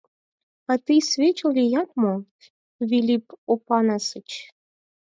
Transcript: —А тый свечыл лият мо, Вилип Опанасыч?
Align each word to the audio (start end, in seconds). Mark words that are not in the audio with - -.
—А 0.71 0.73
тый 0.85 0.99
свечыл 1.09 1.49
лият 1.57 1.89
мо, 2.01 2.13
Вилип 2.89 3.25
Опанасыч? 3.51 4.29